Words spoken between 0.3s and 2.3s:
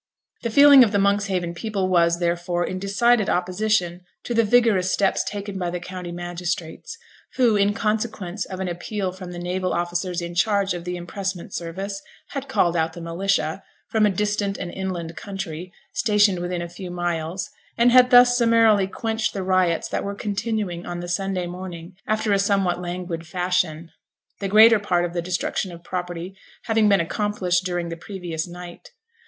The feeling of the Monkshaven people was,